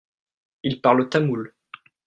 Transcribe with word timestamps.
Ils 0.63 0.81
parlent 0.81 1.09
tamoul. 1.09 1.53